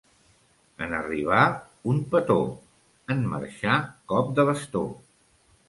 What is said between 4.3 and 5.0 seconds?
de bastó.